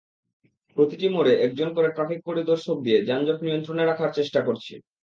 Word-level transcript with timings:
প্রতিটি 0.77 1.07
মোড়ে 1.09 1.33
একজন 1.45 1.69
করে 1.75 1.89
ট্রাফিক 1.91 2.19
পরিদর্শক 2.25 2.77
দিয়ে 2.85 2.99
যানজট 3.07 3.39
নিয়ন্ত্রণে 3.45 3.83
রাখার 3.85 4.11
চেষ্টা 4.17 4.39
করছি। 4.47 4.73